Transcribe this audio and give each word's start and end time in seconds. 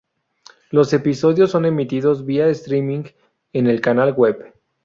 Los 0.71 0.93
episodios 0.93 1.51
son 1.51 1.65
emitidos 1.67 2.25
vía 2.25 2.47
streaming 2.47 3.03
en 3.53 3.67
el 3.67 3.81
canal 3.81 4.13
web. 4.13 4.51